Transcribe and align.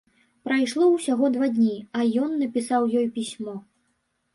Прайшло 0.47 0.87
ўсяго 0.93 1.29
два 1.37 1.47
дні, 1.59 1.77
а 1.99 2.09
ён 2.25 2.31
напісаў 2.41 2.93
ёй 2.99 3.07
пісьмо. 3.21 3.61